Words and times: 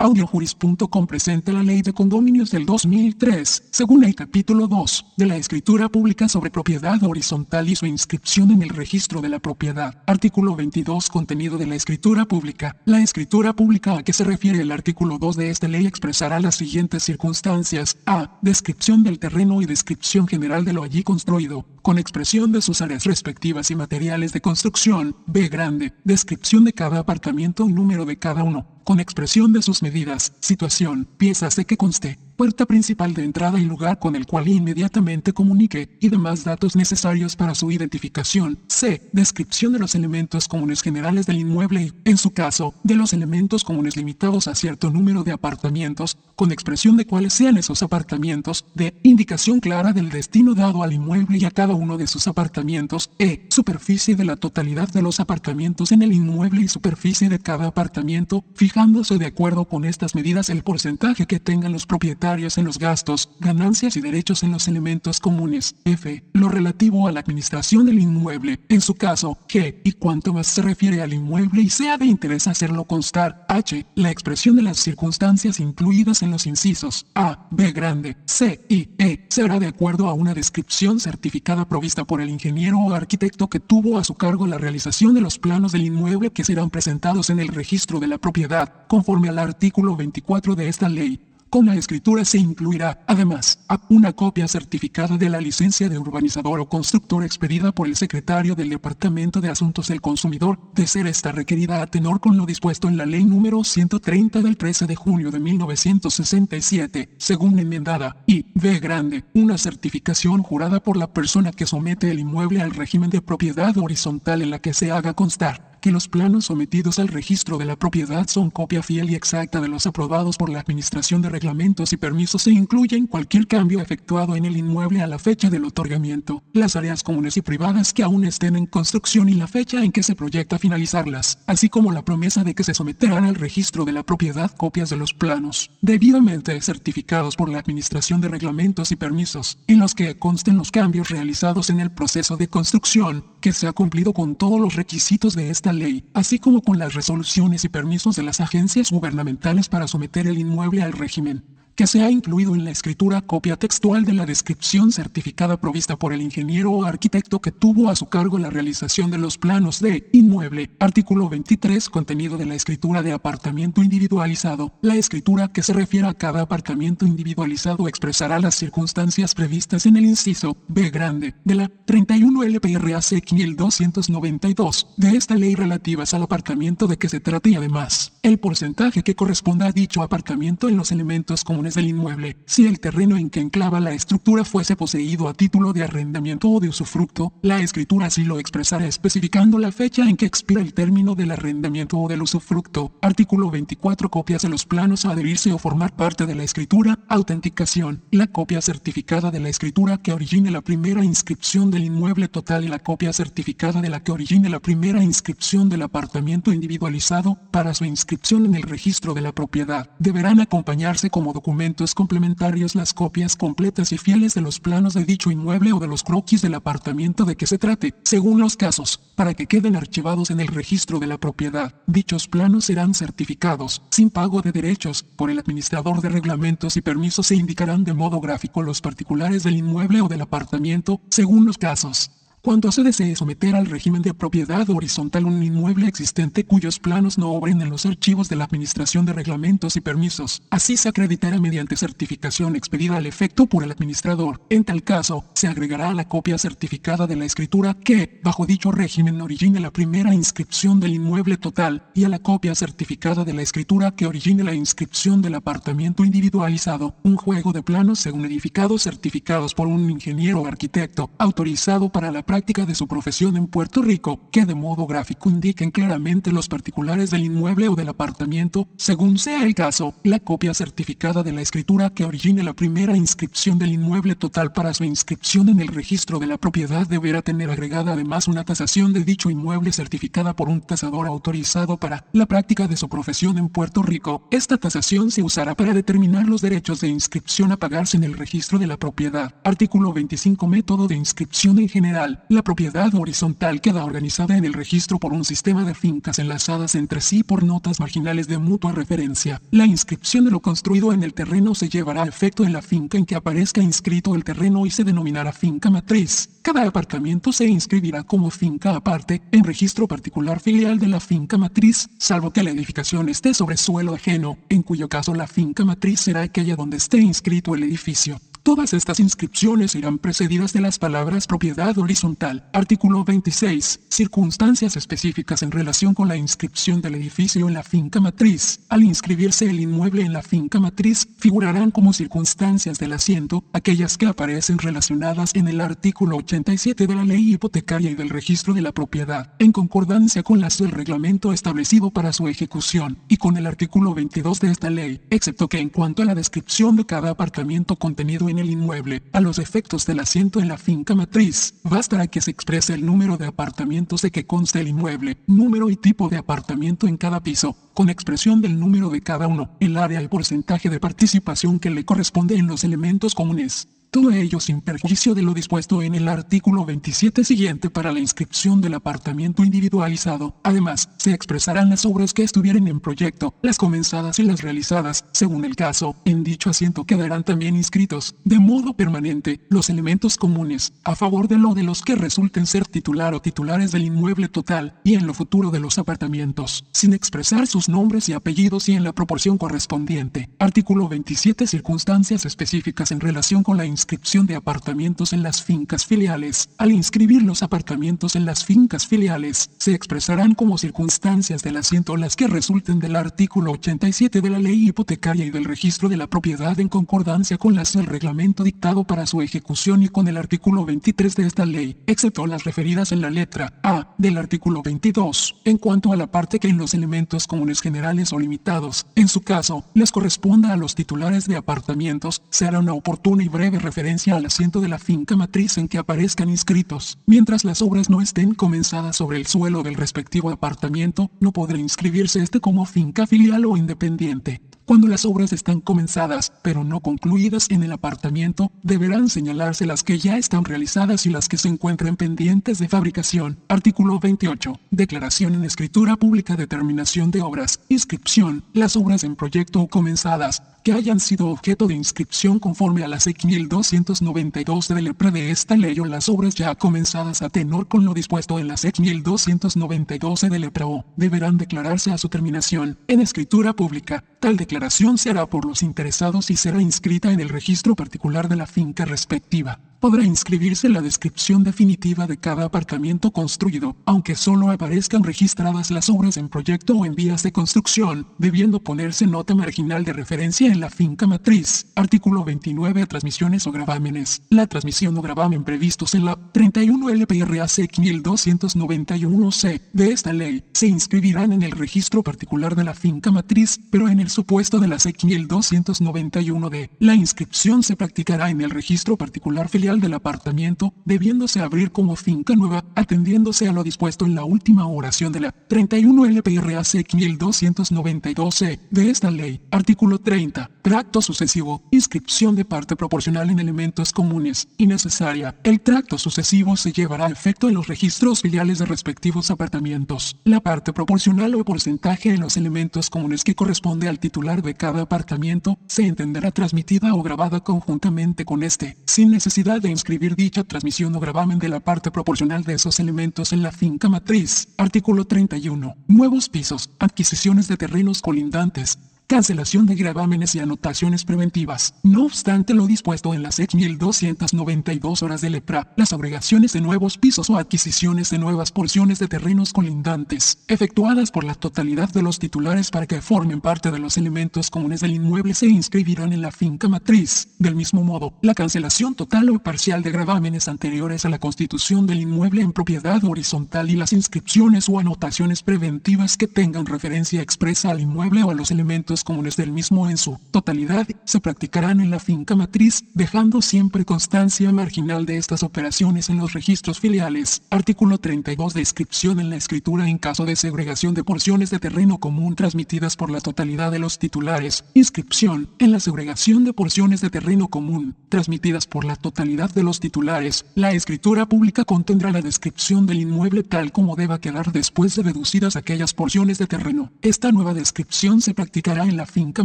Audiojuris.com 0.00 1.08
presenta 1.08 1.52
la 1.52 1.64
Ley 1.64 1.82
de 1.82 1.92
Condominios 1.92 2.52
del 2.52 2.64
2003, 2.66 3.64
según 3.72 4.04
el 4.04 4.14
capítulo 4.14 4.68
2 4.68 5.14
de 5.16 5.26
la 5.26 5.34
Escritura 5.34 5.88
Pública 5.88 6.28
sobre 6.28 6.52
Propiedad 6.52 7.02
Horizontal 7.02 7.68
y 7.68 7.74
su 7.74 7.84
inscripción 7.84 8.52
en 8.52 8.62
el 8.62 8.68
registro 8.68 9.20
de 9.20 9.28
la 9.28 9.40
propiedad. 9.40 10.00
Artículo 10.06 10.54
22 10.54 11.08
Contenido 11.08 11.58
de 11.58 11.66
la 11.66 11.74
Escritura 11.74 12.26
Pública. 12.26 12.76
La 12.84 13.00
Escritura 13.00 13.54
Pública 13.54 13.98
a 13.98 14.04
que 14.04 14.12
se 14.12 14.22
refiere 14.22 14.60
el 14.60 14.70
artículo 14.70 15.18
2 15.18 15.34
de 15.34 15.50
esta 15.50 15.66
ley 15.66 15.88
expresará 15.88 16.38
las 16.38 16.54
siguientes 16.54 17.02
circunstancias. 17.02 17.96
A. 18.06 18.38
Descripción 18.40 19.02
del 19.02 19.18
terreno 19.18 19.60
y 19.62 19.66
descripción 19.66 20.28
general 20.28 20.64
de 20.64 20.74
lo 20.74 20.84
allí 20.84 21.02
construido, 21.02 21.66
con 21.82 21.98
expresión 21.98 22.52
de 22.52 22.62
sus 22.62 22.82
áreas 22.82 23.02
respectivas 23.02 23.72
y 23.72 23.74
materiales 23.74 24.32
de 24.32 24.42
construcción. 24.42 25.16
B. 25.26 25.48
Grande. 25.48 25.92
Descripción 26.04 26.62
de 26.62 26.72
cada 26.72 27.00
apartamento 27.00 27.68
y 27.68 27.72
número 27.72 28.04
de 28.04 28.16
cada 28.16 28.44
uno 28.44 28.77
con 28.88 29.00
expresión 29.00 29.52
de 29.52 29.60
sus 29.60 29.82
medidas, 29.82 30.32
situación, 30.40 31.06
piezas 31.18 31.56
de 31.56 31.66
que 31.66 31.76
conste, 31.76 32.18
puerta 32.38 32.66
principal 32.66 33.14
de 33.14 33.24
entrada 33.24 33.58
y 33.58 33.64
lugar 33.64 33.98
con 33.98 34.14
el 34.14 34.24
cual 34.24 34.46
inmediatamente 34.46 35.32
comunique, 35.32 35.98
y 35.98 36.08
demás 36.08 36.44
datos 36.44 36.76
necesarios 36.76 37.34
para 37.34 37.56
su 37.56 37.68
identificación. 37.72 38.60
C. 38.68 39.02
Descripción 39.12 39.72
de 39.72 39.80
los 39.80 39.96
elementos 39.96 40.46
comunes 40.46 40.80
generales 40.80 41.26
del 41.26 41.40
inmueble 41.40 41.82
y, 41.82 41.92
en 42.04 42.16
su 42.16 42.30
caso, 42.30 42.74
de 42.84 42.94
los 42.94 43.12
elementos 43.12 43.64
comunes 43.64 43.96
limitados 43.96 44.46
a 44.46 44.54
cierto 44.54 44.88
número 44.88 45.24
de 45.24 45.32
apartamentos, 45.32 46.16
con 46.36 46.52
expresión 46.52 46.96
de 46.96 47.06
cuáles 47.06 47.32
sean 47.32 47.56
esos 47.56 47.82
apartamentos. 47.82 48.64
D. 48.72 48.94
Indicación 49.02 49.58
clara 49.58 49.92
del 49.92 50.08
destino 50.08 50.54
dado 50.54 50.84
al 50.84 50.92
inmueble 50.92 51.38
y 51.38 51.44
a 51.44 51.50
cada 51.50 51.74
uno 51.74 51.98
de 51.98 52.06
sus 52.06 52.28
apartamentos. 52.28 53.10
E. 53.18 53.48
Superficie 53.48 54.14
de 54.14 54.24
la 54.24 54.36
totalidad 54.36 54.88
de 54.90 55.02
los 55.02 55.18
apartamentos 55.18 55.90
en 55.90 56.02
el 56.02 56.12
inmueble 56.12 56.60
y 56.60 56.68
superficie 56.68 57.28
de 57.28 57.40
cada 57.40 57.66
apartamento, 57.66 58.44
fijándose 58.54 59.18
de 59.18 59.26
acuerdo 59.26 59.64
con 59.64 59.84
estas 59.84 60.14
medidas 60.14 60.50
el 60.50 60.62
porcentaje 60.62 61.26
que 61.26 61.40
tengan 61.40 61.72
los 61.72 61.86
propietarios 61.86 62.27
en 62.28 62.64
los 62.64 62.78
gastos, 62.78 63.30
ganancias 63.40 63.96
y 63.96 64.02
derechos 64.02 64.42
en 64.42 64.52
los 64.52 64.68
elementos 64.68 65.18
comunes. 65.18 65.74
F. 65.86 66.22
Lo 66.34 66.50
relativo 66.50 67.08
a 67.08 67.12
la 67.12 67.20
administración 67.20 67.86
del 67.86 67.98
inmueble. 67.98 68.60
En 68.68 68.82
su 68.82 68.94
caso, 68.94 69.38
G. 69.48 69.76
Y 69.82 69.92
cuanto 69.92 70.34
más 70.34 70.46
se 70.46 70.60
refiere 70.60 71.00
al 71.00 71.14
inmueble 71.14 71.62
y 71.62 71.70
sea 71.70 71.96
de 71.96 72.04
interés 72.04 72.46
hacerlo 72.46 72.84
constar. 72.84 73.46
H. 73.48 73.86
La 73.94 74.10
expresión 74.10 74.56
de 74.56 74.62
las 74.62 74.76
circunstancias 74.76 75.58
incluidas 75.58 76.20
en 76.22 76.30
los 76.30 76.46
incisos 76.46 77.06
A, 77.14 77.48
B 77.50 77.72
grande, 77.72 78.18
C 78.26 78.60
y 78.68 78.90
E 78.98 79.26
será 79.30 79.58
de 79.58 79.68
acuerdo 79.68 80.08
a 80.08 80.12
una 80.12 80.34
descripción 80.34 81.00
certificada 81.00 81.66
provista 81.66 82.04
por 82.04 82.20
el 82.20 82.28
ingeniero 82.28 82.78
o 82.78 82.92
arquitecto 82.92 83.48
que 83.48 83.58
tuvo 83.58 83.98
a 83.98 84.04
su 84.04 84.16
cargo 84.16 84.46
la 84.46 84.58
realización 84.58 85.14
de 85.14 85.22
los 85.22 85.38
planos 85.38 85.72
del 85.72 85.86
inmueble 85.86 86.30
que 86.30 86.44
serán 86.44 86.68
presentados 86.68 87.30
en 87.30 87.40
el 87.40 87.48
registro 87.48 88.00
de 88.00 88.08
la 88.08 88.18
propiedad, 88.18 88.86
conforme 88.86 89.30
al 89.30 89.38
artículo 89.38 89.96
24 89.96 90.54
de 90.56 90.68
esta 90.68 90.90
ley. 90.90 91.20
Con 91.50 91.64
la 91.64 91.76
escritura 91.76 92.26
se 92.26 92.36
incluirá, 92.36 93.02
además, 93.06 93.60
una 93.88 94.12
copia 94.12 94.46
certificada 94.48 95.16
de 95.16 95.30
la 95.30 95.40
licencia 95.40 95.88
de 95.88 95.98
urbanizador 95.98 96.60
o 96.60 96.68
constructor 96.68 97.24
expedida 97.24 97.72
por 97.72 97.86
el 97.86 97.96
secretario 97.96 98.54
del 98.54 98.68
Departamento 98.68 99.40
de 99.40 99.48
Asuntos 99.48 99.88
del 99.88 100.02
Consumidor, 100.02 100.58
de 100.74 100.86
ser 100.86 101.06
esta 101.06 101.32
requerida 101.32 101.80
a 101.80 101.86
tenor 101.86 102.20
con 102.20 102.36
lo 102.36 102.44
dispuesto 102.44 102.86
en 102.88 102.98
la 102.98 103.06
Ley 103.06 103.24
número 103.24 103.64
130 103.64 104.42
del 104.42 104.58
13 104.58 104.86
de 104.86 104.94
junio 104.94 105.30
de 105.30 105.40
1967, 105.40 107.16
según 107.16 107.58
enmendada, 107.58 108.22
y, 108.26 108.44
B 108.52 108.78
grande, 108.78 109.24
una 109.32 109.56
certificación 109.56 110.42
jurada 110.42 110.80
por 110.80 110.98
la 110.98 111.14
persona 111.14 111.52
que 111.52 111.66
somete 111.66 112.10
el 112.10 112.18
inmueble 112.18 112.60
al 112.60 112.72
régimen 112.74 113.08
de 113.08 113.22
propiedad 113.22 113.74
horizontal 113.78 114.42
en 114.42 114.50
la 114.50 114.58
que 114.58 114.74
se 114.74 114.92
haga 114.92 115.14
constar 115.14 115.68
que 115.80 115.90
los 115.92 116.08
planos 116.08 116.46
sometidos 116.46 116.98
al 116.98 117.08
registro 117.08 117.58
de 117.58 117.64
la 117.64 117.76
propiedad 117.76 118.26
son 118.28 118.50
copia 118.50 118.82
fiel 118.82 119.10
y 119.10 119.14
exacta 119.14 119.60
de 119.60 119.68
los 119.68 119.86
aprobados 119.86 120.36
por 120.36 120.50
la 120.50 120.60
Administración 120.60 121.22
de 121.22 121.28
Reglamentos 121.28 121.92
y 121.92 121.96
Permisos 121.96 122.46
e 122.46 122.50
incluyen 122.50 123.06
cualquier 123.06 123.46
cambio 123.46 123.80
efectuado 123.80 124.36
en 124.36 124.44
el 124.44 124.56
inmueble 124.56 125.02
a 125.02 125.06
la 125.06 125.18
fecha 125.18 125.50
del 125.50 125.64
otorgamiento, 125.64 126.42
las 126.52 126.76
áreas 126.76 127.02
comunes 127.02 127.36
y 127.36 127.42
privadas 127.42 127.92
que 127.92 128.02
aún 128.02 128.24
estén 128.24 128.56
en 128.56 128.66
construcción 128.66 129.28
y 129.28 129.34
la 129.34 129.46
fecha 129.46 129.84
en 129.84 129.92
que 129.92 130.02
se 130.02 130.14
proyecta 130.14 130.58
finalizarlas, 130.58 131.38
así 131.46 131.68
como 131.68 131.92
la 131.92 132.04
promesa 132.04 132.44
de 132.44 132.54
que 132.54 132.64
se 132.64 132.74
someterán 132.74 133.24
al 133.24 133.34
registro 133.34 133.84
de 133.84 133.92
la 133.92 134.02
propiedad 134.02 134.50
copias 134.50 134.90
de 134.90 134.96
los 134.96 135.14
planos, 135.14 135.70
debidamente 135.80 136.60
certificados 136.60 137.36
por 137.36 137.48
la 137.48 137.58
Administración 137.58 138.20
de 138.20 138.28
Reglamentos 138.28 138.92
y 138.92 138.96
Permisos, 138.96 139.58
en 139.66 139.78
los 139.78 139.94
que 139.94 140.18
consten 140.18 140.56
los 140.56 140.70
cambios 140.70 141.10
realizados 141.10 141.70
en 141.70 141.80
el 141.80 141.90
proceso 141.90 142.36
de 142.36 142.48
construcción, 142.48 143.24
que 143.40 143.52
se 143.52 143.66
ha 143.66 143.72
cumplido 143.72 144.12
con 144.12 144.36
todos 144.36 144.60
los 144.60 144.74
requisitos 144.74 145.34
de 145.34 145.50
esta 145.50 145.67
ley, 145.72 146.04
así 146.14 146.38
como 146.38 146.62
con 146.62 146.78
las 146.78 146.94
resoluciones 146.94 147.64
y 147.64 147.68
permisos 147.68 148.16
de 148.16 148.22
las 148.22 148.40
agencias 148.40 148.90
gubernamentales 148.90 149.68
para 149.68 149.88
someter 149.88 150.26
el 150.26 150.38
inmueble 150.38 150.82
al 150.82 150.92
régimen 150.92 151.57
que 151.78 151.86
se 151.86 152.02
ha 152.02 152.10
incluido 152.10 152.56
en 152.56 152.64
la 152.64 152.72
escritura 152.72 153.22
copia 153.22 153.56
textual 153.56 154.04
de 154.04 154.12
la 154.12 154.26
descripción 154.26 154.90
certificada 154.90 155.60
provista 155.60 155.94
por 155.94 156.12
el 156.12 156.20
ingeniero 156.20 156.72
o 156.72 156.84
arquitecto 156.84 157.40
que 157.40 157.52
tuvo 157.52 157.88
a 157.88 157.94
su 157.94 158.06
cargo 158.06 158.36
la 158.36 158.50
realización 158.50 159.12
de 159.12 159.18
los 159.18 159.38
planos 159.38 159.78
de 159.78 160.10
inmueble. 160.12 160.70
Artículo 160.80 161.28
23. 161.28 161.88
Contenido 161.88 162.36
de 162.36 162.46
la 162.46 162.56
escritura 162.56 163.04
de 163.04 163.12
apartamento 163.12 163.80
individualizado. 163.80 164.72
La 164.82 164.96
escritura 164.96 165.52
que 165.52 165.62
se 165.62 165.72
refiere 165.72 166.08
a 166.08 166.14
cada 166.14 166.40
apartamento 166.40 167.06
individualizado 167.06 167.86
expresará 167.86 168.40
las 168.40 168.56
circunstancias 168.56 169.36
previstas 169.36 169.86
en 169.86 169.96
el 169.96 170.04
inciso 170.04 170.56
B 170.66 170.90
grande 170.90 171.36
de 171.44 171.54
la 171.54 171.68
31 171.68 172.42
LPRAC 172.42 173.02
5292 173.02 174.88
de 174.96 175.16
esta 175.16 175.36
ley 175.36 175.54
relativas 175.54 176.12
al 176.12 176.24
apartamento 176.24 176.88
de 176.88 176.98
que 176.98 177.08
se 177.08 177.20
trate 177.20 177.50
y 177.50 177.54
además 177.54 178.14
el 178.24 178.40
porcentaje 178.40 179.04
que 179.04 179.14
corresponda 179.14 179.66
a 179.66 179.72
dicho 179.72 180.02
apartamento 180.02 180.68
en 180.68 180.76
los 180.76 180.90
elementos 180.90 181.44
comunes 181.44 181.67
del 181.74 181.88
inmueble, 181.88 182.36
si 182.46 182.66
el 182.66 182.80
terreno 182.80 183.16
en 183.16 183.30
que 183.30 183.40
enclava 183.40 183.80
la 183.80 183.92
estructura 183.92 184.44
fuese 184.44 184.76
poseído 184.76 185.28
a 185.28 185.34
título 185.34 185.72
de 185.72 185.82
arrendamiento 185.82 186.48
o 186.48 186.60
de 186.60 186.68
usufructo, 186.68 187.32
la 187.42 187.60
escritura 187.60 188.06
así 188.06 188.24
lo 188.24 188.38
expresará 188.38 188.86
especificando 188.86 189.58
la 189.58 189.72
fecha 189.72 190.08
en 190.08 190.16
que 190.16 190.26
expira 190.26 190.60
el 190.60 190.74
término 190.74 191.14
del 191.14 191.30
arrendamiento 191.30 191.98
o 191.98 192.08
del 192.08 192.22
usufructo. 192.22 192.92
Artículo 193.02 193.50
24. 193.50 194.10
Copias 194.10 194.42
de 194.42 194.48
los 194.48 194.64
planos 194.64 195.04
a 195.04 195.10
adherirse 195.10 195.52
o 195.52 195.58
formar 195.58 195.94
parte 195.94 196.26
de 196.26 196.34
la 196.34 196.44
escritura. 196.44 196.98
Autenticación. 197.08 198.02
La 198.10 198.26
copia 198.28 198.60
certificada 198.60 199.30
de 199.30 199.40
la 199.40 199.48
escritura 199.48 199.98
que 199.98 200.12
origine 200.12 200.50
la 200.50 200.62
primera 200.62 201.04
inscripción 201.04 201.70
del 201.70 201.84
inmueble 201.84 202.28
total 202.28 202.64
y 202.64 202.68
la 202.68 202.78
copia 202.78 203.12
certificada 203.12 203.80
de 203.80 203.90
la 203.90 204.02
que 204.02 204.12
origine 204.12 204.48
la 204.48 204.60
primera 204.60 205.02
inscripción 205.02 205.68
del 205.68 205.82
apartamento 205.82 206.52
individualizado 206.52 207.38
para 207.50 207.74
su 207.74 207.84
inscripción 207.84 208.46
en 208.46 208.54
el 208.54 208.62
registro 208.62 209.14
de 209.14 209.20
la 209.20 209.32
propiedad. 209.32 209.90
Deberán 209.98 210.40
acompañarse 210.40 211.10
como 211.10 211.32
documento 211.32 211.57
complementarios 211.94 212.74
las 212.74 212.94
copias 212.94 213.34
completas 213.34 213.92
y 213.92 213.98
fieles 213.98 214.34
de 214.34 214.40
los 214.40 214.60
planos 214.60 214.94
de 214.94 215.04
dicho 215.04 215.30
inmueble 215.30 215.72
o 215.72 215.80
de 215.80 215.88
los 215.88 216.04
croquis 216.04 216.40
del 216.40 216.54
apartamento 216.54 217.24
de 217.24 217.36
que 217.36 217.46
se 217.46 217.58
trate, 217.58 217.94
según 218.04 218.40
los 218.40 218.56
casos, 218.56 219.00
para 219.16 219.34
que 219.34 219.46
queden 219.46 219.74
archivados 219.74 220.30
en 220.30 220.38
el 220.38 220.48
registro 220.48 221.00
de 221.00 221.08
la 221.08 221.18
propiedad. 221.18 221.74
Dichos 221.86 222.28
planos 222.28 222.66
serán 222.66 222.94
certificados, 222.94 223.82
sin 223.90 224.10
pago 224.10 224.40
de 224.40 224.52
derechos, 224.52 225.02
por 225.02 225.30
el 225.30 225.38
administrador 225.40 226.00
de 226.00 226.10
reglamentos 226.10 226.76
y 226.76 226.80
permisos 226.80 227.26
se 227.26 227.34
indicarán 227.34 227.82
de 227.82 227.94
modo 227.94 228.20
gráfico 228.20 228.62
los 228.62 228.80
particulares 228.80 229.42
del 229.42 229.56
inmueble 229.56 230.00
o 230.00 230.08
del 230.08 230.20
apartamento, 230.20 231.00
según 231.10 231.44
los 231.44 231.58
casos. 231.58 232.10
Cuando 232.40 232.70
se 232.70 232.84
desee 232.84 233.16
someter 233.16 233.56
al 233.56 233.66
régimen 233.66 234.00
de 234.00 234.14
propiedad 234.14 234.70
horizontal 234.70 235.26
un 235.26 235.42
inmueble 235.42 235.88
existente 235.88 236.44
cuyos 236.44 236.78
planos 236.78 237.18
no 237.18 237.30
obren 237.32 237.60
en 237.60 237.68
los 237.68 237.84
archivos 237.84 238.28
de 238.28 238.36
la 238.36 238.44
Administración 238.44 239.04
de 239.04 239.12
Reglamentos 239.12 239.74
y 239.74 239.80
Permisos, 239.80 240.42
así 240.48 240.76
se 240.76 240.88
acreditará 240.88 241.40
mediante 241.40 241.76
certificación 241.76 242.54
expedida 242.54 242.96
al 242.96 243.06
efecto 243.06 243.46
por 243.46 243.64
el 243.64 243.72
administrador. 243.72 244.40
En 244.50 244.64
tal 244.64 244.84
caso, 244.84 245.24
se 245.34 245.48
agregará 245.48 245.90
a 245.90 245.94
la 245.94 246.08
copia 246.08 246.38
certificada 246.38 247.08
de 247.08 247.16
la 247.16 247.24
escritura 247.24 247.74
que, 247.74 248.20
bajo 248.22 248.46
dicho 248.46 248.70
régimen, 248.70 249.20
origine 249.20 249.58
la 249.58 249.72
primera 249.72 250.14
inscripción 250.14 250.78
del 250.78 250.94
inmueble 250.94 251.36
total 251.38 251.90
y 251.92 252.04
a 252.04 252.08
la 252.08 252.20
copia 252.20 252.54
certificada 252.54 253.24
de 253.24 253.34
la 253.34 253.42
escritura 253.42 253.90
que 253.90 254.06
origine 254.06 254.44
la 254.44 254.54
inscripción 254.54 255.22
del 255.22 255.34
apartamento 255.34 256.04
individualizado, 256.04 256.94
un 257.02 257.16
juego 257.16 257.52
de 257.52 257.62
planos 257.62 257.98
según 257.98 258.24
edificados 258.24 258.84
certificados 258.84 259.54
por 259.54 259.66
un 259.66 259.90
ingeniero 259.90 260.42
o 260.42 260.46
arquitecto 260.46 261.10
autorizado 261.18 261.90
para 261.90 262.10
la 262.10 262.22
práctica 262.22 262.37
de 262.38 262.74
su 262.74 262.86
profesión 262.86 263.36
en 263.36 263.48
Puerto 263.48 263.82
Rico, 263.82 264.20
que 264.30 264.46
de 264.46 264.54
modo 264.54 264.86
gráfico 264.86 265.28
indiquen 265.28 265.72
claramente 265.72 266.30
los 266.30 266.48
particulares 266.48 267.10
del 267.10 267.24
inmueble 267.24 267.68
o 267.68 267.74
del 267.74 267.88
apartamento, 267.88 268.68
según 268.76 269.18
sea 269.18 269.42
el 269.44 269.56
caso, 269.56 269.94
la 270.04 270.20
copia 270.20 270.54
certificada 270.54 271.24
de 271.24 271.32
la 271.32 271.42
escritura 271.42 271.90
que 271.90 272.04
origine 272.04 272.44
la 272.44 272.54
primera 272.54 272.96
inscripción 272.96 273.58
del 273.58 273.72
inmueble 273.72 274.14
total 274.14 274.52
para 274.52 274.72
su 274.72 274.84
inscripción 274.84 275.48
en 275.48 275.58
el 275.58 275.68
registro 275.68 276.20
de 276.20 276.28
la 276.28 276.38
propiedad 276.38 276.86
deberá 276.86 277.22
tener 277.22 277.50
agregada 277.50 277.94
además 277.94 278.28
una 278.28 278.44
tasación 278.44 278.92
de 278.92 279.04
dicho 279.04 279.30
inmueble 279.30 279.72
certificada 279.72 280.36
por 280.36 280.48
un 280.48 280.60
tasador 280.60 281.08
autorizado 281.08 281.76
para 281.76 282.06
la 282.12 282.26
práctica 282.26 282.68
de 282.68 282.76
su 282.76 282.88
profesión 282.88 283.36
en 283.36 283.48
Puerto 283.48 283.82
Rico. 283.82 284.28
Esta 284.30 284.58
tasación 284.58 285.10
se 285.10 285.22
usará 285.22 285.56
para 285.56 285.74
determinar 285.74 286.26
los 286.26 286.40
derechos 286.40 286.80
de 286.80 286.88
inscripción 286.88 287.50
a 287.50 287.56
pagarse 287.56 287.96
en 287.96 288.04
el 288.04 288.14
registro 288.14 288.60
de 288.60 288.68
la 288.68 288.76
propiedad. 288.76 289.34
Artículo 289.42 289.92
25 289.92 290.46
Método 290.46 290.86
de 290.86 290.94
inscripción 290.94 291.58
en 291.58 291.68
general. 291.68 292.17
La 292.28 292.42
propiedad 292.42 292.94
horizontal 292.94 293.60
queda 293.60 293.84
organizada 293.84 294.36
en 294.36 294.44
el 294.44 294.52
registro 294.52 294.98
por 294.98 295.12
un 295.12 295.24
sistema 295.24 295.64
de 295.64 295.74
fincas 295.74 296.18
enlazadas 296.18 296.74
entre 296.74 297.00
sí 297.00 297.22
por 297.22 297.42
notas 297.42 297.80
marginales 297.80 298.28
de 298.28 298.38
mutua 298.38 298.72
referencia. 298.72 299.40
La 299.50 299.66
inscripción 299.66 300.24
de 300.24 300.30
lo 300.30 300.40
construido 300.40 300.92
en 300.92 301.02
el 301.02 301.14
terreno 301.14 301.54
se 301.54 301.68
llevará 301.68 302.02
a 302.02 302.08
efecto 302.08 302.44
en 302.44 302.52
la 302.52 302.62
finca 302.62 302.98
en 302.98 303.06
que 303.06 303.14
aparezca 303.14 303.62
inscrito 303.62 304.14
el 304.14 304.24
terreno 304.24 304.66
y 304.66 304.70
se 304.70 304.84
denominará 304.84 305.32
finca 305.32 305.70
matriz. 305.70 306.28
Cada 306.42 306.66
apartamento 306.66 307.32
se 307.32 307.46
inscribirá 307.46 308.02
como 308.02 308.30
finca 308.30 308.74
aparte 308.74 309.22
en 309.32 309.44
registro 309.44 309.86
particular 309.86 310.40
filial 310.40 310.78
de 310.78 310.88
la 310.88 311.00
finca 311.00 311.38
matriz, 311.38 311.88
salvo 311.98 312.30
que 312.30 312.42
la 312.42 312.50
edificación 312.50 313.08
esté 313.08 313.34
sobre 313.34 313.56
suelo 313.56 313.94
ajeno, 313.94 314.38
en 314.48 314.62
cuyo 314.62 314.88
caso 314.88 315.14
la 315.14 315.26
finca 315.26 315.64
matriz 315.64 316.00
será 316.00 316.22
aquella 316.22 316.56
donde 316.56 316.76
esté 316.78 316.98
inscrito 316.98 317.54
el 317.54 317.62
edificio. 317.62 318.20
Todas 318.48 318.72
estas 318.72 318.98
inscripciones 318.98 319.74
irán 319.74 319.98
precedidas 319.98 320.54
de 320.54 320.62
las 320.62 320.78
palabras 320.78 321.26
propiedad 321.26 321.76
horizontal. 321.76 322.48
Artículo 322.54 323.04
26. 323.04 323.80
Circunstancias 323.90 324.74
específicas 324.74 325.42
en 325.42 325.50
relación 325.50 325.92
con 325.92 326.08
la 326.08 326.16
inscripción 326.16 326.80
del 326.80 326.94
edificio 326.94 327.46
en 327.46 327.52
la 327.52 327.62
finca 327.62 328.00
matriz. 328.00 328.60
Al 328.70 328.84
inscribirse 328.84 329.50
el 329.50 329.60
inmueble 329.60 330.00
en 330.00 330.14
la 330.14 330.22
finca 330.22 330.60
matriz, 330.60 331.08
figurarán 331.18 331.70
como 331.70 331.92
circunstancias 331.92 332.78
del 332.78 332.94
asiento 332.94 333.44
aquellas 333.52 333.98
que 333.98 334.06
aparecen 334.06 334.56
relacionadas 334.56 335.34
en 335.34 335.46
el 335.46 335.60
artículo 335.60 336.16
87 336.16 336.86
de 336.86 336.94
la 336.94 337.04
ley 337.04 337.34
hipotecaria 337.34 337.90
y 337.90 337.96
del 337.96 338.08
registro 338.08 338.54
de 338.54 338.62
la 338.62 338.72
propiedad, 338.72 339.34
en 339.40 339.52
concordancia 339.52 340.22
con 340.22 340.40
las 340.40 340.56
del 340.56 340.70
reglamento 340.70 341.34
establecido 341.34 341.90
para 341.90 342.14
su 342.14 342.28
ejecución, 342.28 342.96
y 343.08 343.18
con 343.18 343.36
el 343.36 343.46
artículo 343.46 343.92
22 343.92 344.40
de 344.40 344.50
esta 344.50 344.70
ley, 344.70 345.02
excepto 345.10 345.50
que 345.50 345.58
en 345.58 345.68
cuanto 345.68 346.00
a 346.00 346.06
la 346.06 346.14
descripción 346.14 346.76
de 346.76 346.86
cada 346.86 347.10
apartamento 347.10 347.76
contenido 347.76 348.30
en 348.30 348.37
el 348.38 348.50
inmueble, 348.50 349.02
a 349.12 349.20
los 349.20 349.38
efectos 349.38 349.86
del 349.86 350.00
asiento 350.00 350.40
en 350.40 350.48
la 350.48 350.58
finca 350.58 350.94
matriz, 350.94 351.54
bastará 351.62 352.06
que 352.06 352.20
se 352.20 352.30
exprese 352.30 352.74
el 352.74 352.84
número 352.86 353.16
de 353.16 353.26
apartamentos 353.26 354.02
de 354.02 354.10
que 354.10 354.26
conste 354.26 354.60
el 354.60 354.68
inmueble, 354.68 355.18
número 355.26 355.70
y 355.70 355.76
tipo 355.76 356.08
de 356.08 356.16
apartamento 356.16 356.86
en 356.86 356.96
cada 356.96 357.22
piso, 357.22 357.56
con 357.74 357.88
expresión 357.88 358.40
del 358.40 358.58
número 358.58 358.90
de 358.90 359.00
cada 359.00 359.26
uno, 359.26 359.50
el 359.60 359.76
área 359.76 360.02
y 360.02 360.08
porcentaje 360.08 360.70
de 360.70 360.80
participación 360.80 361.58
que 361.58 361.70
le 361.70 361.84
corresponde 361.84 362.36
en 362.36 362.46
los 362.46 362.64
elementos 362.64 363.14
comunes. 363.14 363.68
Todo 363.90 364.10
ello 364.10 364.38
sin 364.38 364.60
perjuicio 364.60 365.14
de 365.14 365.22
lo 365.22 365.32
dispuesto 365.32 365.80
en 365.80 365.94
el 365.94 366.08
artículo 366.08 366.66
27 366.66 367.24
siguiente 367.24 367.70
para 367.70 367.90
la 367.90 368.00
inscripción 368.00 368.60
del 368.60 368.74
apartamento 368.74 369.42
individualizado. 369.42 370.36
Además, 370.42 370.90
se 370.98 371.14
expresarán 371.14 371.70
las 371.70 371.86
obras 371.86 372.12
que 372.12 372.22
estuvieren 372.22 372.68
en 372.68 372.80
proyecto, 372.80 373.32
las 373.40 373.56
comenzadas 373.56 374.18
y 374.18 374.24
las 374.24 374.42
realizadas, 374.42 375.06
según 375.12 375.46
el 375.46 375.56
caso. 375.56 375.96
En 376.04 376.22
dicho 376.22 376.50
asiento 376.50 376.84
quedarán 376.84 377.24
también 377.24 377.56
inscritos, 377.56 378.14
de 378.24 378.38
modo 378.38 378.74
permanente, 378.74 379.40
los 379.48 379.70
elementos 379.70 380.18
comunes, 380.18 380.74
a 380.84 380.94
favor 380.94 381.26
de 381.26 381.38
lo 381.38 381.54
de 381.54 381.62
los 381.62 381.80
que 381.80 381.94
resulten 381.94 382.46
ser 382.46 382.66
titular 382.66 383.14
o 383.14 383.22
titulares 383.22 383.72
del 383.72 383.84
inmueble 383.84 384.28
total, 384.28 384.78
y 384.84 384.96
en 384.96 385.06
lo 385.06 385.14
futuro 385.14 385.50
de 385.50 385.60
los 385.60 385.78
apartamentos, 385.78 386.66
sin 386.72 386.92
expresar 386.92 387.46
sus 387.46 387.70
nombres 387.70 388.10
y 388.10 388.12
apellidos 388.12 388.68
y 388.68 388.74
en 388.74 388.84
la 388.84 388.92
proporción 388.92 389.38
correspondiente. 389.38 390.28
Artículo 390.38 390.88
27 390.88 391.46
Circunstancias 391.46 392.26
específicas 392.26 392.92
en 392.92 393.00
relación 393.00 393.42
con 393.42 393.56
la 393.56 393.64
inscripción 393.78 394.26
de 394.26 394.34
apartamentos 394.34 395.12
en 395.12 395.22
las 395.22 395.40
fincas 395.40 395.86
filiales. 395.86 396.50
Al 396.58 396.72
inscribir 396.72 397.22
los 397.22 397.44
apartamentos 397.44 398.16
en 398.16 398.24
las 398.24 398.44
fincas 398.44 398.88
filiales, 398.88 399.50
se 399.58 399.72
expresarán 399.72 400.34
como 400.34 400.58
circunstancias 400.58 401.42
del 401.42 401.58
asiento 401.58 401.96
las 401.96 402.16
que 402.16 402.26
resulten 402.26 402.80
del 402.80 402.96
artículo 402.96 403.52
87 403.52 404.20
de 404.20 404.30
la 404.30 404.40
ley 404.40 404.68
hipotecaria 404.68 405.24
y 405.24 405.30
del 405.30 405.44
registro 405.44 405.88
de 405.88 405.96
la 405.96 406.08
propiedad 406.08 406.58
en 406.58 406.68
concordancia 406.68 407.38
con 407.38 407.54
las 407.54 407.74
del 407.74 407.86
reglamento 407.86 408.42
dictado 408.42 408.82
para 408.82 409.06
su 409.06 409.22
ejecución 409.22 409.84
y 409.84 409.88
con 409.88 410.08
el 410.08 410.16
artículo 410.16 410.64
23 410.64 411.14
de 411.14 411.26
esta 411.26 411.46
ley, 411.46 411.76
excepto 411.86 412.26
las 412.26 412.42
referidas 412.42 412.90
en 412.90 413.00
la 413.00 413.10
letra 413.10 413.60
A 413.62 413.94
del 413.96 414.18
artículo 414.18 414.62
22, 414.62 415.36
en 415.44 415.58
cuanto 415.58 415.92
a 415.92 415.96
la 415.96 416.08
parte 416.08 416.40
que 416.40 416.48
en 416.48 416.58
los 416.58 416.74
elementos 416.74 417.28
comunes 417.28 417.60
generales 417.60 418.12
o 418.12 418.18
limitados, 418.18 418.86
en 418.96 419.06
su 419.06 419.20
caso, 419.20 419.64
les 419.74 419.92
corresponda 419.92 420.52
a 420.52 420.56
los 420.56 420.74
titulares 420.74 421.26
de 421.28 421.36
apartamentos, 421.36 422.22
se 422.30 422.46
hará 422.46 422.58
una 422.58 422.72
oportuna 422.72 423.22
y 423.22 423.28
breve 423.28 423.60
referencia 423.68 424.16
al 424.16 424.24
asiento 424.24 424.62
de 424.62 424.68
la 424.68 424.78
finca 424.78 425.14
matriz 425.14 425.58
en 425.58 425.68
que 425.68 425.76
aparezcan 425.76 426.30
inscritos. 426.30 426.98
Mientras 427.04 427.44
las 427.44 427.60
obras 427.60 427.90
no 427.90 428.00
estén 428.00 428.34
comenzadas 428.34 428.96
sobre 428.96 429.18
el 429.18 429.26
suelo 429.26 429.62
del 429.62 429.74
respectivo 429.74 430.30
apartamento, 430.30 431.10
no 431.20 431.32
podrá 431.32 431.58
inscribirse 431.58 432.22
este 432.22 432.40
como 432.40 432.64
finca 432.64 433.06
filial 433.06 433.44
o 433.44 433.58
independiente. 433.58 434.40
Cuando 434.68 434.86
las 434.86 435.06
obras 435.06 435.32
están 435.32 435.62
comenzadas, 435.62 436.30
pero 436.42 436.62
no 436.62 436.80
concluidas 436.80 437.46
en 437.48 437.62
el 437.62 437.72
apartamento, 437.72 438.52
deberán 438.62 439.08
señalarse 439.08 439.64
las 439.64 439.82
que 439.82 439.98
ya 439.98 440.18
están 440.18 440.44
realizadas 440.44 441.06
y 441.06 441.08
las 441.08 441.26
que 441.26 441.38
se 441.38 441.48
encuentren 441.48 441.96
pendientes 441.96 442.58
de 442.58 442.68
fabricación. 442.68 443.38
Artículo 443.48 443.98
28. 443.98 444.60
Declaración 444.70 445.32
en 445.32 445.44
escritura 445.44 445.96
pública 445.96 446.36
de 446.36 446.46
terminación 446.46 447.10
de 447.10 447.22
obras. 447.22 447.60
Inscripción. 447.70 448.44
Las 448.52 448.76
obras 448.76 449.04
en 449.04 449.16
proyecto 449.16 449.62
o 449.62 449.68
comenzadas 449.68 450.42
que 450.68 450.74
hayan 450.74 451.00
sido 451.00 451.28
objeto 451.28 451.66
de 451.66 451.74
inscripción 451.74 452.38
conforme 452.38 452.84
a 452.84 452.88
la 452.88 453.00
SEC 453.00 453.24
1292 453.24 454.68
de 454.68 454.82
lepra 454.82 455.10
de 455.10 455.30
esta 455.30 455.56
ley 455.56 455.80
o 455.80 455.86
las 455.86 456.10
obras 456.10 456.34
ya 456.34 456.54
comenzadas 456.54 457.22
a 457.22 457.30
tenor 457.30 457.68
con 457.68 457.86
lo 457.86 457.94
dispuesto 457.94 458.38
en 458.38 458.48
la 458.48 458.58
SEC 458.58 458.78
1292 458.78 460.20
de 460.20 460.38
lepra 460.38 460.66
o 460.66 460.84
deberán 460.96 461.38
declararse 461.38 461.90
a 461.90 461.96
su 461.96 462.10
terminación 462.10 462.76
en 462.86 463.00
escritura 463.00 463.54
pública. 463.54 464.04
Tal 464.20 464.36
declaración 464.36 464.98
se 464.98 465.10
hará 465.10 465.26
por 465.26 465.44
los 465.44 465.62
interesados 465.62 466.30
y 466.30 466.36
será 466.36 466.60
inscrita 466.60 467.12
en 467.12 467.20
el 467.20 467.28
registro 467.28 467.76
particular 467.76 468.28
de 468.28 468.34
la 468.34 468.46
finca 468.46 468.84
respectiva 468.84 469.60
podrá 469.80 470.02
inscribirse 470.02 470.68
la 470.68 470.80
descripción 470.80 471.44
definitiva 471.44 472.06
de 472.06 472.16
cada 472.16 472.44
apartamento 472.44 473.10
construido, 473.10 473.76
aunque 473.84 474.16
solo 474.16 474.50
aparezcan 474.50 475.04
registradas 475.04 475.70
las 475.70 475.88
obras 475.88 476.16
en 476.16 476.28
proyecto 476.28 476.74
o 476.74 476.84
en 476.84 476.94
vías 476.94 477.22
de 477.22 477.32
construcción, 477.32 478.06
debiendo 478.18 478.60
ponerse 478.60 479.06
nota 479.06 479.34
marginal 479.34 479.84
de 479.84 479.92
referencia 479.92 480.48
en 480.48 480.60
la 480.60 480.70
finca 480.70 481.06
matriz. 481.06 481.66
Artículo 481.76 482.24
29. 482.24 482.86
Transmisiones 482.86 483.46
o 483.46 483.52
gravámenes. 483.52 484.22
La 484.30 484.46
transmisión 484.46 484.96
o 484.98 485.02
gravamen 485.02 485.44
previstos 485.44 485.94
en 485.94 486.04
la 486.04 486.16
31 486.32 486.90
LPRAC 486.90 487.78
1291C 487.78 489.60
de 489.72 489.92
esta 489.92 490.12
ley 490.12 490.42
se 490.52 490.66
inscribirán 490.66 491.32
en 491.32 491.42
el 491.42 491.52
registro 491.52 492.02
particular 492.02 492.56
de 492.56 492.64
la 492.64 492.74
finca 492.74 493.10
matriz, 493.10 493.60
pero 493.70 493.88
en 493.88 494.00
el 494.00 494.10
supuesto 494.10 494.58
de 494.58 494.68
la 494.68 494.78
SEC 494.78 494.98
1291D, 494.98 496.70
la 496.80 496.94
inscripción 496.94 497.62
se 497.62 497.76
practicará 497.76 498.30
en 498.30 498.40
el 498.40 498.50
registro 498.50 498.96
particular 498.96 499.48
filial 499.48 499.67
del 499.76 499.92
apartamento, 499.92 500.72
debiéndose 500.86 501.40
abrir 501.40 501.70
como 501.70 501.94
finca 501.94 502.34
nueva, 502.34 502.64
atendiéndose 502.74 503.46
a 503.46 503.52
lo 503.52 503.62
dispuesto 503.62 504.06
en 504.06 504.14
la 504.14 504.24
última 504.24 504.66
oración 504.66 505.12
de 505.12 505.20
la 505.20 505.32
31 505.32 506.06
LPRAC 506.06 506.94
1292C 506.94 508.60
de 508.70 508.90
esta 508.90 509.10
ley. 509.10 509.42
Artículo 509.50 509.98
30. 509.98 510.50
Tracto 510.62 511.02
sucesivo. 511.02 511.62
Inscripción 511.70 512.34
de 512.34 512.46
parte 512.46 512.76
proporcional 512.76 513.28
en 513.28 513.38
elementos 513.38 513.92
comunes. 513.92 514.48
Innecesaria. 514.56 515.36
El 515.44 515.60
tracto 515.60 515.98
sucesivo 515.98 516.56
se 516.56 516.72
llevará 516.72 517.06
a 517.06 517.10
efecto 517.10 517.48
en 517.48 517.54
los 517.54 517.68
registros 517.68 518.22
filiales 518.22 518.58
de 518.58 518.66
respectivos 518.66 519.30
apartamentos. 519.30 520.16
La 520.24 520.40
parte 520.40 520.72
proporcional 520.72 521.34
o 521.34 521.44
porcentaje 521.44 522.10
en 522.10 522.20
los 522.20 522.38
elementos 522.38 522.88
comunes 522.88 523.22
que 523.22 523.34
corresponde 523.34 523.88
al 523.88 523.98
titular 523.98 524.42
de 524.42 524.54
cada 524.54 524.82
apartamento 524.82 525.58
se 525.66 525.86
entenderá 525.86 526.30
transmitida 526.30 526.94
o 526.94 527.02
grabada 527.02 527.40
conjuntamente 527.40 528.24
con 528.24 528.42
este, 528.42 528.76
sin 528.86 529.10
necesidad 529.10 529.57
de 529.60 529.70
inscribir 529.70 530.16
dicha 530.16 530.44
transmisión 530.44 530.94
o 530.94 531.00
gravamen 531.00 531.38
de 531.38 531.48
la 531.48 531.60
parte 531.60 531.90
proporcional 531.90 532.44
de 532.44 532.54
esos 532.54 532.80
elementos 532.80 533.32
en 533.32 533.42
la 533.42 533.52
finca 533.52 533.88
matriz. 533.88 534.48
Artículo 534.56 535.04
31. 535.04 535.76
Nuevos 535.86 536.28
pisos, 536.28 536.70
adquisiciones 536.78 537.48
de 537.48 537.56
terrenos 537.56 538.02
colindantes, 538.02 538.78
cancelación 539.08 539.64
de 539.64 539.74
gravámenes 539.74 540.34
y 540.34 540.38
anotaciones 540.38 541.06
preventivas. 541.06 541.74
No 541.82 542.04
obstante 542.04 542.52
lo 542.52 542.66
dispuesto 542.66 543.14
en 543.14 543.22
las 543.22 543.38
1292 543.38 545.02
horas 545.02 545.22
de 545.22 545.30
lepra, 545.30 545.72
las 545.76 545.94
agregaciones 545.94 546.52
de 546.52 546.60
nuevos 546.60 546.98
pisos 546.98 547.30
o 547.30 547.38
adquisiciones 547.38 548.10
de 548.10 548.18
nuevas 548.18 548.52
porciones 548.52 548.98
de 548.98 549.08
terrenos 549.08 549.54
colindantes, 549.54 550.44
efectuadas 550.46 551.10
por 551.10 551.24
la 551.24 551.34
totalidad 551.34 551.88
de 551.88 552.02
los 552.02 552.18
titulares 552.18 552.70
para 552.70 552.86
que 552.86 553.00
formen 553.00 553.40
parte 553.40 553.70
de 553.70 553.78
los 553.78 553.96
elementos 553.96 554.50
comunes 554.50 554.80
del 554.80 554.92
inmueble 554.92 555.32
se 555.32 555.46
inscribirán 555.46 556.12
en 556.12 556.20
la 556.20 556.30
finca 556.30 556.68
matriz. 556.68 557.28
Del 557.38 557.56
mismo 557.56 557.82
modo, 557.82 558.12
la 558.20 558.34
cancelación 558.34 558.94
total 558.94 559.30
o 559.30 559.38
parcial 559.38 559.82
de 559.82 559.90
gravámenes 559.90 560.48
anteriores 560.48 561.06
a 561.06 561.08
la 561.08 561.18
constitución 561.18 561.86
del 561.86 562.02
inmueble 562.02 562.42
en 562.42 562.52
propiedad 562.52 563.02
horizontal 563.02 563.70
y 563.70 563.76
las 563.76 563.94
inscripciones 563.94 564.68
o 564.68 564.78
anotaciones 564.78 565.42
preventivas 565.42 566.18
que 566.18 566.28
tengan 566.28 566.66
referencia 566.66 567.22
expresa 567.22 567.70
al 567.70 567.80
inmueble 567.80 568.22
o 568.22 568.30
a 568.30 568.34
los 568.34 568.50
elementos 568.50 568.97
comunes 569.04 569.36
del 569.36 569.52
mismo 569.52 569.88
en 569.88 569.96
su 569.96 570.18
totalidad 570.30 570.86
se 571.04 571.20
practicarán 571.20 571.80
en 571.80 571.90
la 571.90 571.98
finca 571.98 572.34
matriz, 572.34 572.84
dejando 572.94 573.42
siempre 573.42 573.84
constancia 573.84 574.52
marginal 574.52 575.06
de 575.06 575.16
estas 575.16 575.42
operaciones 575.42 576.08
en 576.08 576.18
los 576.18 576.32
registros 576.32 576.80
filiales. 576.80 577.42
Artículo 577.50 577.98
32. 577.98 578.54
Descripción 578.54 579.20
en 579.20 579.30
la 579.30 579.36
escritura 579.36 579.88
en 579.88 579.98
caso 579.98 580.24
de 580.24 580.36
segregación 580.36 580.94
de 580.94 581.04
porciones 581.04 581.50
de 581.50 581.58
terreno 581.58 581.98
común 581.98 582.34
transmitidas 582.34 582.96
por 582.96 583.10
la 583.10 583.20
totalidad 583.20 583.70
de 583.72 583.78
los 583.78 583.98
titulares. 583.98 584.64
Inscripción 584.74 585.48
en 585.58 585.72
la 585.72 585.80
segregación 585.80 586.44
de 586.44 586.52
porciones 586.52 587.00
de 587.00 587.10
terreno 587.10 587.48
común 587.48 587.94
transmitidas 588.08 588.66
por 588.66 588.84
la 588.84 588.96
totalidad 588.96 589.50
de 589.50 589.62
los 589.62 589.80
titulares. 589.80 590.46
La 590.54 590.72
escritura 590.72 591.26
pública 591.26 591.64
contendrá 591.64 592.10
la 592.10 592.22
descripción 592.22 592.86
del 592.86 593.00
inmueble 593.00 593.42
tal 593.42 593.72
como 593.72 593.96
deba 593.96 594.20
quedar 594.20 594.52
después 594.52 594.96
de 594.96 595.02
deducidas 595.02 595.56
aquellas 595.56 595.94
porciones 595.94 596.38
de 596.38 596.46
terreno. 596.46 596.90
Esta 597.02 597.32
nueva 597.32 597.54
descripción 597.54 598.20
se 598.20 598.34
practicará 598.34 598.84
en 598.88 598.96
la 598.96 599.06
finca 599.06 599.44